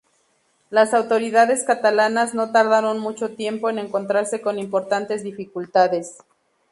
[0.71, 6.17] Las autoridades catalanas no tardaron mucho tiempo en encontrarse con importantes dificultades.